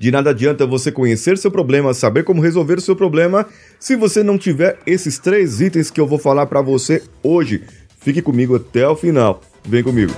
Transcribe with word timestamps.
De 0.00 0.10
nada 0.10 0.30
adianta 0.30 0.64
você 0.64 0.90
conhecer 0.90 1.36
seu 1.36 1.50
problema, 1.50 1.92
saber 1.92 2.24
como 2.24 2.40
resolver 2.40 2.80
seu 2.80 2.96
problema, 2.96 3.46
se 3.78 3.94
você 3.94 4.22
não 4.22 4.38
tiver 4.38 4.78
esses 4.86 5.18
três 5.18 5.60
itens 5.60 5.90
que 5.90 6.00
eu 6.00 6.06
vou 6.06 6.18
falar 6.18 6.46
para 6.46 6.62
você 6.62 7.02
hoje. 7.22 7.64
Fique 7.98 8.22
comigo 8.22 8.56
até 8.56 8.88
o 8.88 8.96
final. 8.96 9.42
Vem 9.62 9.82
comigo. 9.82 10.10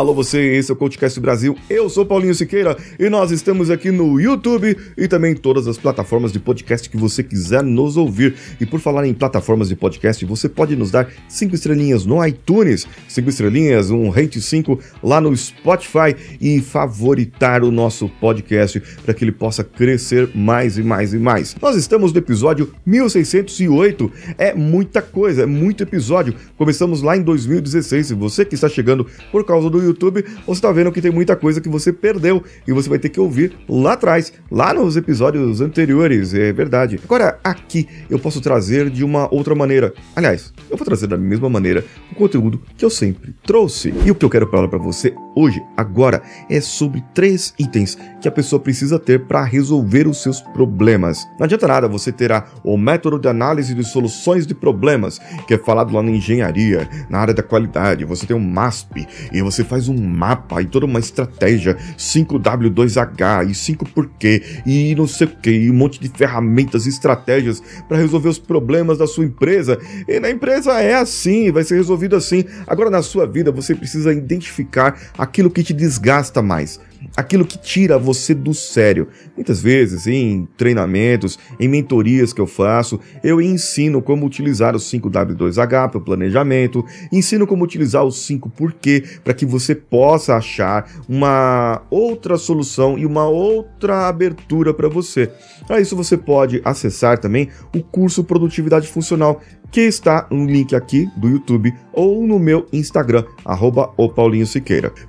Alô 0.00 0.14
você, 0.14 0.56
esse 0.56 0.70
é 0.70 0.72
o 0.72 0.76
CoachCast 0.78 1.20
Brasil, 1.20 1.54
eu 1.68 1.86
sou 1.90 2.06
Paulinho 2.06 2.34
Siqueira 2.34 2.74
e 2.98 3.10
nós 3.10 3.30
estamos 3.30 3.68
aqui 3.68 3.90
no 3.90 4.18
YouTube 4.18 4.74
e 4.96 5.06
também 5.06 5.32
em 5.32 5.36
todas 5.36 5.68
as 5.68 5.76
plataformas 5.76 6.32
de 6.32 6.40
podcast 6.40 6.88
que 6.88 6.96
você 6.96 7.22
quiser 7.22 7.62
nos 7.62 7.98
ouvir. 7.98 8.34
E 8.58 8.64
por 8.64 8.80
falar 8.80 9.06
em 9.06 9.12
plataformas 9.12 9.68
de 9.68 9.76
podcast, 9.76 10.24
você 10.24 10.48
pode 10.48 10.74
nos 10.74 10.90
dar 10.90 11.06
5 11.28 11.54
estrelinhas 11.54 12.06
no 12.06 12.26
iTunes, 12.26 12.88
5 13.08 13.28
estrelinhas, 13.28 13.90
um 13.90 14.08
rate 14.08 14.40
5 14.40 14.80
lá 15.02 15.20
no 15.20 15.36
Spotify 15.36 16.16
e 16.40 16.62
favoritar 16.62 17.62
o 17.62 17.70
nosso 17.70 18.08
podcast 18.08 18.82
para 19.04 19.12
que 19.12 19.22
ele 19.22 19.32
possa 19.32 19.62
crescer 19.62 20.30
mais 20.34 20.78
e 20.78 20.82
mais 20.82 21.12
e 21.12 21.18
mais. 21.18 21.54
Nós 21.60 21.76
estamos 21.76 22.10
no 22.10 22.18
episódio 22.18 22.72
1608, 22.86 24.10
é 24.38 24.54
muita 24.54 25.02
coisa, 25.02 25.42
é 25.42 25.46
muito 25.46 25.82
episódio. 25.82 26.34
Começamos 26.56 27.02
lá 27.02 27.18
em 27.18 27.22
2016 27.22 28.12
e 28.12 28.14
você 28.14 28.46
que 28.46 28.54
está 28.54 28.66
chegando 28.66 29.06
por 29.30 29.44
causa 29.44 29.68
do 29.68 29.89
YouTube, 29.90 30.24
você 30.46 30.52
está 30.52 30.72
vendo 30.72 30.90
que 30.90 31.00
tem 31.00 31.10
muita 31.10 31.36
coisa 31.36 31.60
que 31.60 31.68
você 31.68 31.92
perdeu 31.92 32.42
e 32.66 32.72
você 32.72 32.88
vai 32.88 32.98
ter 32.98 33.08
que 33.08 33.20
ouvir 33.20 33.56
lá 33.68 33.92
atrás, 33.92 34.32
lá 34.50 34.72
nos 34.72 34.96
episódios 34.96 35.60
anteriores, 35.60 36.34
é 36.34 36.52
verdade. 36.52 36.98
Agora, 37.04 37.38
aqui 37.44 37.86
eu 38.08 38.18
posso 38.18 38.40
trazer 38.40 38.90
de 38.90 39.04
uma 39.04 39.32
outra 39.32 39.54
maneira. 39.54 39.92
Aliás, 40.14 40.52
eu 40.70 40.76
vou 40.76 40.84
trazer 40.84 41.06
da 41.06 41.16
mesma 41.16 41.48
maneira 41.48 41.84
o 42.10 42.14
conteúdo 42.14 42.60
que 42.76 42.84
eu 42.84 42.90
sempre 42.90 43.34
trouxe. 43.44 43.92
E 44.04 44.10
o 44.10 44.14
que 44.14 44.24
eu 44.24 44.30
quero 44.30 44.48
falar 44.48 44.68
para 44.68 44.78
você 44.78 45.14
hoje, 45.34 45.62
agora, 45.76 46.22
é 46.48 46.60
sobre 46.60 47.02
três 47.14 47.54
itens 47.58 47.98
que 48.20 48.28
a 48.28 48.32
pessoa 48.32 48.60
precisa 48.60 48.98
ter 48.98 49.26
para 49.26 49.44
resolver 49.44 50.06
os 50.06 50.22
seus 50.22 50.40
problemas. 50.40 51.26
Não 51.38 51.44
adianta 51.44 51.66
nada 51.66 51.88
você 51.88 52.12
ter 52.12 52.30
o 52.62 52.76
método 52.76 53.18
de 53.18 53.28
análise 53.28 53.74
de 53.74 53.84
soluções 53.84 54.46
de 54.46 54.54
problemas, 54.54 55.18
que 55.46 55.54
é 55.54 55.58
falado 55.58 55.92
lá 55.92 56.02
na 56.02 56.10
engenharia, 56.10 56.88
na 57.08 57.18
área 57.18 57.34
da 57.34 57.42
qualidade. 57.42 58.04
Você 58.04 58.26
tem 58.26 58.36
um 58.36 58.40
MASP 58.40 59.06
e 59.32 59.42
você 59.42 59.64
faz 59.70 59.88
um 59.88 59.96
mapa 59.96 60.60
e 60.60 60.66
toda 60.66 60.84
uma 60.84 60.98
estratégia 60.98 61.76
5W2H 61.96 63.48
e 63.48 63.54
5 63.54 63.88
porquê 63.90 64.42
e 64.66 64.96
não 64.96 65.06
sei 65.06 65.28
o 65.28 65.30
que, 65.30 65.50
e 65.50 65.70
um 65.70 65.74
monte 65.74 66.00
de 66.00 66.08
ferramentas 66.08 66.86
e 66.86 66.88
estratégias 66.88 67.62
para 67.88 67.96
resolver 67.96 68.28
os 68.28 68.38
problemas 68.38 68.98
da 68.98 69.06
sua 69.06 69.24
empresa. 69.24 69.78
E 70.08 70.18
na 70.18 70.28
empresa 70.28 70.72
é 70.80 70.94
assim, 70.94 71.52
vai 71.52 71.62
ser 71.62 71.76
resolvido 71.76 72.16
assim. 72.16 72.44
Agora 72.66 72.90
na 72.90 73.00
sua 73.00 73.26
vida 73.26 73.52
você 73.52 73.72
precisa 73.72 74.12
identificar 74.12 74.98
aquilo 75.16 75.50
que 75.50 75.62
te 75.62 75.72
desgasta 75.72 76.42
mais 76.42 76.80
aquilo 77.16 77.44
que 77.44 77.58
tira 77.58 77.98
você 77.98 78.34
do 78.34 78.54
sério. 78.54 79.08
Muitas 79.36 79.60
vezes, 79.60 80.06
em 80.06 80.48
treinamentos, 80.56 81.38
em 81.58 81.68
mentorias 81.68 82.32
que 82.32 82.40
eu 82.40 82.46
faço, 82.46 83.00
eu 83.22 83.40
ensino 83.40 84.02
como 84.02 84.26
utilizar 84.26 84.74
o 84.74 84.78
5W2H 84.78 85.90
para 85.90 85.98
o 85.98 86.00
planejamento, 86.00 86.84
ensino 87.12 87.46
como 87.46 87.64
utilizar 87.64 88.04
o 88.04 88.10
5 88.10 88.50
porquê 88.50 89.04
para 89.24 89.34
que 89.34 89.46
você 89.46 89.74
possa 89.74 90.36
achar 90.36 90.90
uma 91.08 91.82
outra 91.90 92.36
solução 92.36 92.98
e 92.98 93.06
uma 93.06 93.28
outra 93.28 94.08
abertura 94.08 94.72
para 94.74 94.88
você. 94.88 95.30
Para 95.66 95.80
isso 95.80 95.96
você 95.96 96.16
pode 96.16 96.60
acessar 96.64 97.18
também 97.18 97.48
o 97.74 97.82
curso 97.82 98.24
Produtividade 98.24 98.88
Funcional, 98.88 99.40
que 99.70 99.82
está 99.82 100.26
no 100.30 100.46
link 100.46 100.74
aqui 100.74 101.08
do 101.16 101.28
YouTube 101.28 101.72
ou 101.92 102.26
no 102.26 102.38
meu 102.38 102.66
Instagram, 102.72 103.24
arroba. 103.44 103.92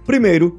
Primeiro, 0.06 0.56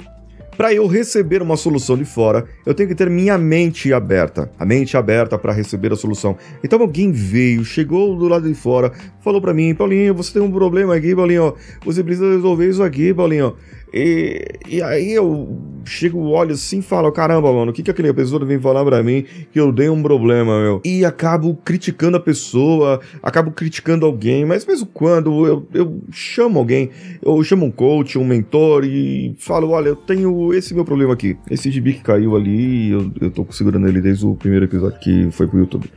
para 0.63 0.73
eu 0.73 0.87
receber 0.87 1.43
uma 1.43 1.57
solução 1.57 1.99
de 1.99 2.05
fora, 2.05 2.45
eu 2.65 2.73
tenho 2.73 2.89
que 2.89 2.95
ter 2.95 3.11
minha 3.11 3.37
mente 3.37 3.93
aberta. 3.93 4.49
A 4.57 4.65
mente 4.65 4.97
aberta 4.97 5.37
para 5.37 5.53
receber 5.53 5.93
a 5.93 5.97
solução. 5.97 6.37
Então 6.63 6.81
alguém 6.81 7.11
veio, 7.11 7.65
chegou 7.65 8.17
do 8.17 8.29
lado 8.29 8.47
de 8.47 8.55
fora, 8.55 8.93
falou 9.25 9.41
para 9.41 9.53
mim, 9.53 9.75
Paulinho, 9.75 10.15
você 10.15 10.35
tem 10.35 10.41
um 10.41 10.53
problema 10.53 10.95
aqui, 10.95 11.17
Paulinho, 11.17 11.57
você 11.85 12.05
precisa 12.05 12.31
resolver 12.31 12.69
isso 12.69 12.81
aqui, 12.81 13.13
Paulinho. 13.13 13.57
E, 13.93 14.59
e 14.69 14.83
aí 14.83 15.13
eu 15.13 15.59
chego, 15.85 16.19
olho 16.21 16.53
assim 16.53 16.79
e 16.79 16.83
falo, 16.83 17.11
caramba, 17.13 17.53
mano, 17.53 17.71
o 17.71 17.75
que, 17.75 17.83
que 17.83 17.91
aquele 17.91 18.13
pessoa 18.13 18.45
vem 18.45 18.59
falar 18.59 18.85
pra 18.85 19.03
mim 19.03 19.25
que 19.53 19.61
eu 19.61 19.73
dei 19.73 19.89
um 19.89 20.03
problema, 20.03 20.61
meu? 20.61 20.81
E 20.85 21.05
acabo 21.05 21.59
criticando 21.65 22.17
a 22.17 22.21
pessoa, 22.21 23.01
acabo 23.23 23.51
criticando 23.51 24.07
alguém, 24.07 24.45
mas 24.45 24.65
mesmo 24.65 24.87
quando 24.87 25.47
eu, 25.47 25.69
eu 25.75 26.03
chamo 26.11 26.59
alguém, 26.59 26.91
eu 27.23 27.43
chamo 27.45 27.67
um 27.67 27.71
coach, 27.71 28.19
um 28.19 28.25
mentor 28.25 28.85
e 28.85 29.35
falo, 29.39 29.71
olha, 29.71 29.89
eu 29.89 29.97
tenho 29.97 30.55
esse 30.55 30.75
meu 30.75 30.85
problema 30.85 31.13
aqui. 31.13 31.37
Esse 31.51 31.71
gibi 31.71 31.95
que 31.95 32.03
caiu 32.03 32.37
ali, 32.37 32.91
eu, 32.91 33.11
eu 33.21 33.31
tô 33.31 33.47
segurando 33.51 33.89
ele 33.89 34.01
desde 34.01 34.25
o 34.27 34.35
primeiro 34.35 34.65
episódio 34.65 34.99
que 35.01 35.31
foi 35.31 35.47
pro 35.47 35.59
YouTube. 35.59 35.91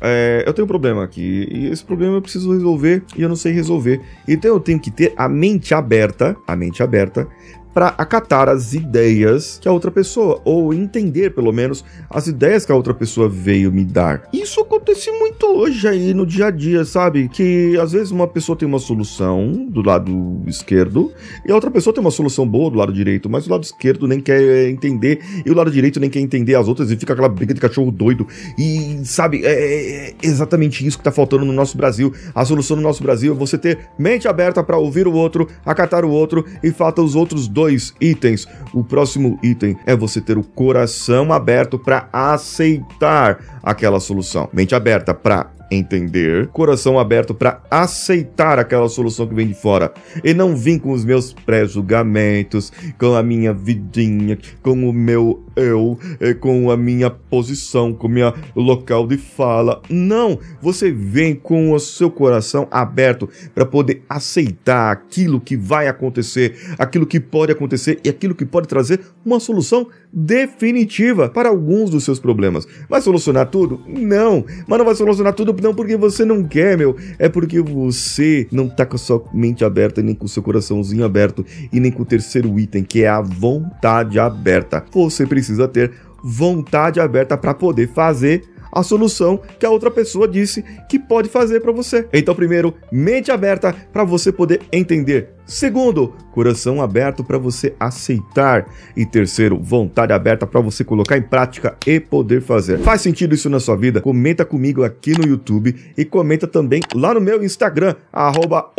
É, 0.00 0.44
eu 0.46 0.52
tenho 0.52 0.64
um 0.64 0.68
problema 0.68 1.04
aqui 1.04 1.48
e 1.50 1.66
esse 1.66 1.84
problema 1.84 2.16
eu 2.16 2.22
preciso 2.22 2.52
resolver 2.52 3.02
e 3.16 3.22
eu 3.22 3.28
não 3.28 3.36
sei 3.36 3.52
resolver. 3.52 4.00
Então 4.26 4.50
eu 4.50 4.60
tenho 4.60 4.80
que 4.80 4.90
ter 4.90 5.12
a 5.16 5.28
mente 5.28 5.74
aberta, 5.74 6.36
a 6.46 6.56
mente 6.56 6.82
aberta 6.82 7.28
para 7.72 7.88
acatar 7.88 8.48
as 8.48 8.74
ideias 8.74 9.58
que 9.60 9.68
a 9.68 9.72
outra 9.72 9.90
pessoa, 9.90 10.40
ou 10.44 10.72
entender 10.74 11.30
pelo 11.30 11.52
menos 11.52 11.84
as 12.10 12.26
ideias 12.26 12.64
que 12.64 12.72
a 12.72 12.74
outra 12.74 12.94
pessoa 12.94 13.28
veio 13.28 13.72
me 13.72 13.84
dar. 13.84 14.28
Isso 14.32 14.60
acontece 14.60 15.10
muito 15.10 15.46
hoje 15.46 15.88
aí 15.88 16.14
no 16.14 16.26
dia 16.26 16.46
a 16.46 16.50
dia, 16.50 16.84
sabe? 16.84 17.28
Que 17.28 17.78
às 17.78 17.92
vezes 17.92 18.10
uma 18.10 18.28
pessoa 18.28 18.56
tem 18.56 18.68
uma 18.68 18.78
solução 18.78 19.66
do 19.68 19.82
lado 19.82 20.42
esquerdo 20.46 21.12
e 21.46 21.50
a 21.50 21.54
outra 21.54 21.70
pessoa 21.70 21.94
tem 21.94 22.00
uma 22.00 22.10
solução 22.10 22.46
boa 22.46 22.70
do 22.70 22.76
lado 22.76 22.92
direito, 22.92 23.28
mas 23.30 23.46
o 23.46 23.50
lado 23.50 23.64
esquerdo 23.64 24.06
nem 24.06 24.20
quer 24.20 24.68
entender 24.68 25.20
e 25.44 25.50
o 25.50 25.54
lado 25.54 25.70
direito 25.70 25.98
nem 25.98 26.10
quer 26.10 26.20
entender 26.20 26.54
as 26.54 26.68
outras 26.68 26.90
e 26.90 26.96
fica 26.96 27.12
aquela 27.12 27.28
briga 27.28 27.54
de 27.54 27.60
cachorro 27.60 27.90
doido. 27.90 28.26
E 28.58 29.00
sabe, 29.04 29.44
é, 29.44 30.10
é 30.10 30.14
exatamente 30.22 30.86
isso 30.86 30.98
que 30.98 31.04
tá 31.04 31.12
faltando 31.12 31.44
no 31.44 31.52
nosso 31.52 31.76
Brasil. 31.76 32.12
A 32.34 32.44
solução 32.44 32.76
no 32.76 32.82
nosso 32.82 33.02
Brasil 33.02 33.32
é 33.32 33.36
você 33.36 33.56
ter 33.56 33.78
mente 33.98 34.28
aberta 34.28 34.62
para 34.62 34.76
ouvir 34.76 35.06
o 35.06 35.12
outro, 35.12 35.48
acatar 35.64 36.04
o 36.04 36.10
outro 36.10 36.44
e 36.62 36.70
falta 36.70 37.00
os 37.00 37.14
outros 37.14 37.48
dois 37.48 37.61
dois 37.62 37.94
itens. 38.00 38.48
O 38.74 38.82
próximo 38.82 39.38
item 39.40 39.76
é 39.86 39.94
você 39.94 40.20
ter 40.20 40.36
o 40.36 40.42
coração 40.42 41.32
aberto 41.32 41.78
para 41.78 42.08
aceitar 42.12 43.38
aquela 43.62 44.00
solução. 44.00 44.48
Mente 44.52 44.74
aberta 44.74 45.14
para 45.14 45.48
entender, 45.72 46.48
coração 46.48 46.98
aberto 46.98 47.34
para 47.34 47.62
aceitar 47.70 48.58
aquela 48.58 48.88
solução 48.88 49.26
que 49.26 49.34
vem 49.34 49.48
de 49.48 49.54
fora 49.54 49.92
e 50.22 50.34
não 50.34 50.56
vir 50.56 50.80
com 50.80 50.92
os 50.92 51.04
meus 51.04 51.32
pré-julgamentos, 51.32 52.72
com 52.98 53.14
a 53.14 53.22
minha 53.22 53.52
vidinha, 53.52 54.38
com 54.62 54.72
o 54.88 54.92
meu 54.92 55.42
eu, 55.56 55.98
com 56.40 56.70
a 56.70 56.76
minha 56.76 57.10
posição, 57.10 57.92
com 57.92 58.06
o 58.06 58.10
meu 58.10 58.32
local 58.56 59.06
de 59.06 59.16
fala. 59.16 59.82
Não, 59.88 60.38
você 60.60 60.90
vem 60.90 61.34
com 61.34 61.72
o 61.72 61.78
seu 61.78 62.10
coração 62.10 62.66
aberto 62.70 63.28
para 63.54 63.66
poder 63.66 64.02
aceitar 64.08 64.90
aquilo 64.90 65.40
que 65.40 65.56
vai 65.56 65.88
acontecer, 65.88 66.54
aquilo 66.78 67.06
que 67.06 67.20
pode 67.20 67.52
acontecer 67.52 68.00
e 68.04 68.08
aquilo 68.08 68.34
que 68.34 68.44
pode 68.44 68.68
trazer 68.68 69.00
uma 69.24 69.40
solução 69.40 69.86
definitiva 70.12 71.28
para 71.28 71.48
alguns 71.48 71.90
dos 71.90 72.04
seus 72.04 72.20
problemas. 72.20 72.66
Vai 72.88 73.00
solucionar 73.00 73.48
tudo? 73.48 73.80
Não, 73.86 74.44
mas 74.66 74.78
não 74.78 74.84
vai 74.84 74.94
solucionar 74.94 75.32
tudo 75.32 75.54
não 75.62 75.74
porque 75.74 75.96
você 75.96 76.24
não 76.24 76.44
quer, 76.44 76.76
meu. 76.76 76.96
É 77.18 77.28
porque 77.28 77.60
você 77.60 78.46
não 78.50 78.68
tá 78.68 78.84
com 78.84 78.96
a 78.96 78.98
sua 78.98 79.24
mente 79.32 79.64
aberta, 79.64 80.02
nem 80.02 80.14
com 80.14 80.26
o 80.26 80.28
seu 80.28 80.42
coraçãozinho 80.42 81.04
aberto, 81.04 81.44
e 81.72 81.80
nem 81.80 81.90
com 81.90 82.02
o 82.02 82.06
terceiro 82.06 82.58
item, 82.58 82.82
que 82.82 83.02
é 83.02 83.08
a 83.08 83.20
vontade 83.20 84.18
aberta. 84.18 84.84
Você 84.92 85.26
precisa 85.26 85.68
ter 85.68 85.92
vontade 86.22 87.00
aberta 87.00 87.36
para 87.36 87.54
poder 87.54 87.88
fazer 87.88 88.42
a 88.72 88.82
solução 88.82 89.38
que 89.58 89.66
a 89.66 89.70
outra 89.70 89.90
pessoa 89.90 90.26
disse 90.26 90.64
que 90.88 90.98
pode 90.98 91.28
fazer 91.28 91.60
para 91.60 91.72
você. 91.72 92.08
Então, 92.12 92.34
primeiro, 92.34 92.74
mente 92.90 93.30
aberta 93.30 93.74
para 93.92 94.02
você 94.02 94.32
poder 94.32 94.62
entender. 94.72 95.28
Segundo, 95.52 96.14
coração 96.32 96.80
aberto 96.80 97.22
para 97.22 97.36
você 97.36 97.74
aceitar. 97.78 98.66
E 98.96 99.04
terceiro, 99.04 99.58
vontade 99.58 100.10
aberta 100.10 100.46
para 100.46 100.62
você 100.62 100.82
colocar 100.82 101.18
em 101.18 101.22
prática 101.22 101.76
e 101.86 102.00
poder 102.00 102.40
fazer. 102.40 102.78
Faz 102.78 103.02
sentido 103.02 103.34
isso 103.34 103.50
na 103.50 103.60
sua 103.60 103.76
vida? 103.76 104.00
Comenta 104.00 104.46
comigo 104.46 104.82
aqui 104.82 105.12
no 105.12 105.28
YouTube 105.28 105.76
e 105.96 106.06
comenta 106.06 106.46
também 106.46 106.80
lá 106.94 107.12
no 107.12 107.20
meu 107.20 107.44
Instagram, 107.44 107.94
arroba 108.10 108.70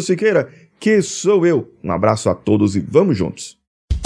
Siqueira, 0.00 0.48
que 0.78 1.02
sou 1.02 1.44
eu. 1.44 1.68
Um 1.82 1.90
abraço 1.90 2.30
a 2.30 2.34
todos 2.34 2.76
e 2.76 2.80
vamos 2.80 3.18
juntos! 3.18 3.58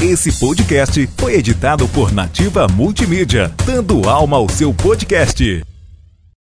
Esse 0.02 0.32
podcast 0.40 1.06
foi 1.18 1.34
editado 1.34 1.86
por 1.88 2.10
Nativa 2.10 2.66
Multimídia, 2.68 3.52
dando 3.66 4.08
alma 4.08 4.38
ao 4.38 4.48
seu 4.48 4.72
podcast. 4.72 5.62